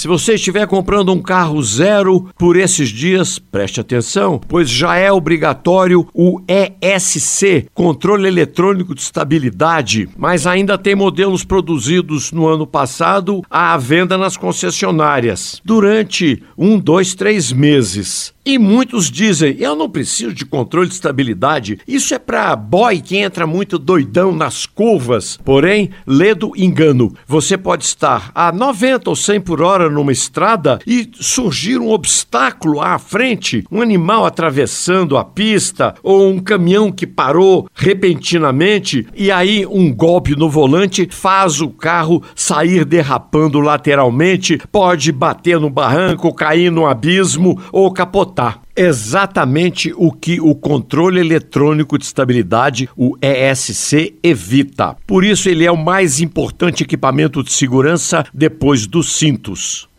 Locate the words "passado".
12.66-13.42